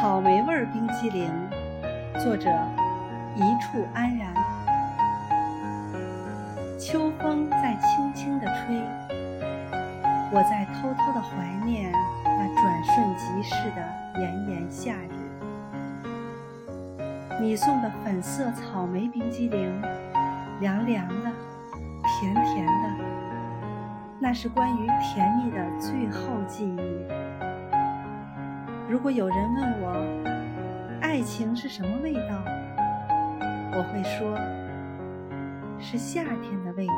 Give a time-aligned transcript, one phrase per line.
[0.00, 1.32] 草莓味冰激凌，
[2.22, 2.50] 作者
[3.34, 4.28] 一处安然。
[6.78, 8.76] 秋风在轻轻地吹，
[10.30, 11.90] 我在偷偷地怀念
[12.22, 13.82] 那转瞬即逝的
[14.20, 15.08] 炎炎夏日。
[17.40, 19.80] 你送的粉色草莓冰激凌，
[20.60, 21.32] 凉凉的，
[22.20, 22.90] 甜甜的，
[24.20, 27.25] 那是关于甜蜜的最后记忆。
[28.88, 29.90] 如果有人问我，
[31.00, 32.44] 爱情是什么味道，
[33.72, 34.38] 我会说，
[35.80, 36.92] 是夏天的味道。